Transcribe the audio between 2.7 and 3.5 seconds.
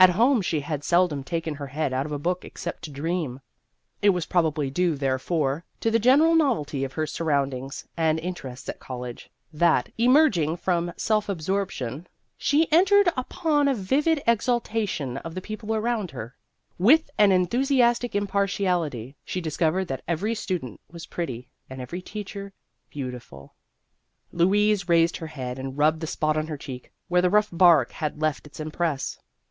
to dream;